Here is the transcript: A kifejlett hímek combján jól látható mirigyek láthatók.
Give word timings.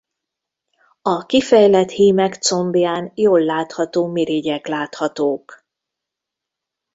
A 1.01 1.25
kifejlett 1.25 1.89
hímek 1.89 2.33
combján 2.35 3.11
jól 3.15 3.39
látható 3.43 4.07
mirigyek 4.11 4.67
láthatók. 4.67 5.65